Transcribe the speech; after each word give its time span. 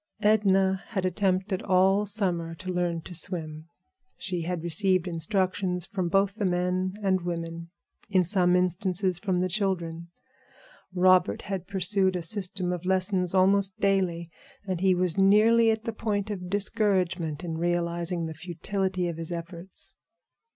Edna 0.23 0.81
had 0.87 1.05
attempted 1.05 1.61
all 1.61 2.07
summer 2.07 2.55
to 2.55 2.73
learn 2.73 3.01
to 3.03 3.13
swim. 3.13 3.67
She 4.17 4.41
had 4.41 4.63
received 4.63 5.07
instructions 5.07 5.85
from 5.85 6.09
both 6.09 6.33
the 6.33 6.45
men 6.47 6.95
and 7.03 7.21
women; 7.21 7.69
in 8.09 8.23
some 8.23 8.55
instances 8.55 9.19
from 9.19 9.41
the 9.41 9.47
children. 9.47 10.07
Robert 10.91 11.43
had 11.43 11.67
pursued 11.67 12.15
a 12.15 12.23
system 12.23 12.73
of 12.73 12.83
lessons 12.83 13.35
almost 13.35 13.79
daily; 13.79 14.31
and 14.65 14.81
he 14.81 14.95
was 14.95 15.19
nearly 15.19 15.69
at 15.69 15.83
the 15.83 15.93
point 15.93 16.31
of 16.31 16.49
discouragement 16.49 17.43
in 17.43 17.59
realizing 17.59 18.25
the 18.25 18.33
futility 18.33 19.07
of 19.07 19.17
his 19.17 19.31
efforts. 19.31 19.93